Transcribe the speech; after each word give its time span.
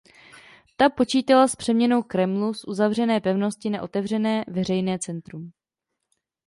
Ta 0.77 0.89
počítala 0.89 1.47
s 1.47 1.55
přeměnou 1.55 2.03
kremlu 2.03 2.53
z 2.53 2.65
uzavřené 2.67 3.21
pevnosti 3.21 3.69
na 3.69 3.81
otevřené 3.83 4.43
veřejné 4.47 4.99
centrum. 4.99 5.51